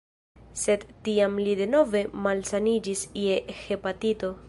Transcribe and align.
Sed 0.61 0.85
tiam 1.07 1.37
li 1.47 1.53
denove 1.61 2.03
malsaniĝis 2.29 3.07
je 3.27 3.41
hepatito. 3.63 4.37